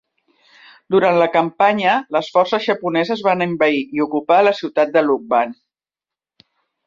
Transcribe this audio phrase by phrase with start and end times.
[0.93, 5.53] Durant la campanya, les forces japoneses van envair i ocupar la ciutat de Lucban.